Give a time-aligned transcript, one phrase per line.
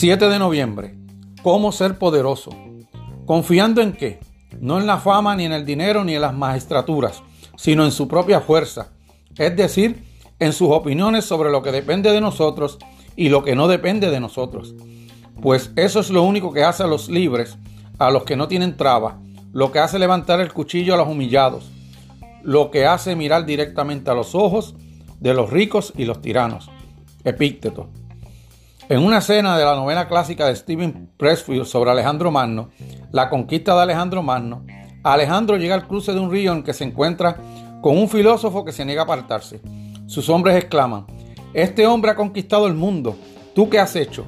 [0.00, 0.94] 7 de noviembre.
[1.42, 2.52] ¿Cómo ser poderoso?
[3.26, 4.18] Confiando en qué?
[4.58, 7.22] No en la fama, ni en el dinero, ni en las magistraturas,
[7.54, 8.92] sino en su propia fuerza,
[9.36, 10.02] es decir,
[10.38, 12.78] en sus opiniones sobre lo que depende de nosotros
[13.14, 14.74] y lo que no depende de nosotros.
[15.42, 17.58] Pues eso es lo único que hace a los libres,
[17.98, 19.20] a los que no tienen traba,
[19.52, 21.70] lo que hace levantar el cuchillo a los humillados,
[22.42, 24.76] lo que hace mirar directamente a los ojos
[25.20, 26.70] de los ricos y los tiranos.
[27.24, 27.88] Epícteto.
[28.88, 32.70] En una escena de la novela clásica de Stephen Pressfield sobre Alejandro Magno,
[33.12, 34.64] la conquista de Alejandro Magno,
[35.04, 37.36] Alejandro llega al cruce de un río en que se encuentra
[37.80, 39.60] con un filósofo que se niega a apartarse.
[40.06, 41.06] Sus hombres exclaman,
[41.54, 43.16] este hombre ha conquistado el mundo,
[43.54, 44.24] ¿tú qué has hecho?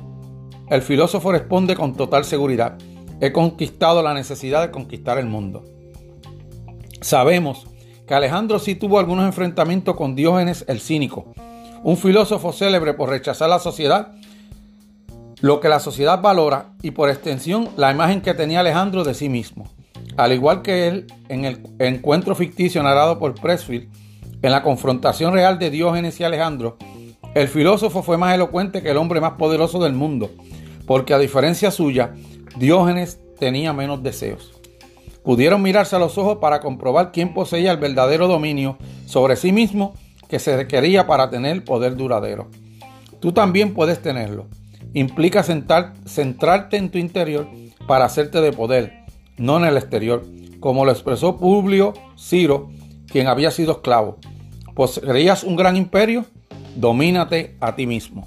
[0.68, 2.78] El filósofo responde con total seguridad,
[3.20, 5.64] he conquistado la necesidad de conquistar el mundo.
[7.00, 7.66] Sabemos
[8.14, 11.32] Alejandro sí tuvo algunos enfrentamientos con Diógenes el cínico,
[11.82, 14.12] un filósofo célebre por rechazar la sociedad,
[15.40, 19.28] lo que la sociedad valora y por extensión la imagen que tenía Alejandro de sí
[19.28, 19.68] mismo.
[20.16, 23.88] Al igual que él, en el encuentro ficticio narrado por Pressfield,
[24.42, 26.76] en la confrontación real de Diógenes y Alejandro,
[27.34, 30.30] el filósofo fue más elocuente que el hombre más poderoso del mundo,
[30.86, 32.14] porque a diferencia suya,
[32.56, 34.52] Diógenes tenía menos deseos.
[35.24, 39.94] Pudieron mirarse a los ojos para comprobar quién poseía el verdadero dominio sobre sí mismo
[40.28, 42.48] que se requería para tener poder duradero.
[43.20, 44.46] Tú también puedes tenerlo.
[44.94, 47.48] Implica centrarte en tu interior
[47.86, 49.04] para hacerte de poder,
[49.36, 50.24] no en el exterior,
[50.60, 52.70] como lo expresó Publio Ciro,
[53.06, 54.18] quien había sido esclavo.
[54.74, 56.24] ¿Poseerías un gran imperio?
[56.76, 58.26] Domínate a ti mismo.